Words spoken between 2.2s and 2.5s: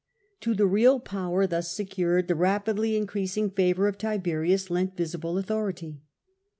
the